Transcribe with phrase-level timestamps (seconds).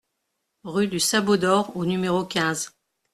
[0.63, 2.71] Rue du Sabot d'Or au numéro quinze